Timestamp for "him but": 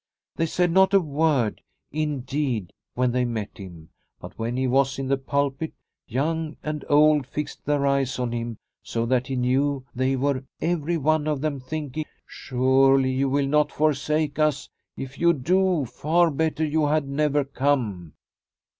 3.59-4.35